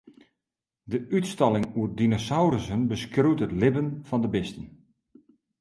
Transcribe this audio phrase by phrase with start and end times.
[0.91, 4.65] De útstalling oer dinosaurussen beskriuwt it libben fan de bisten.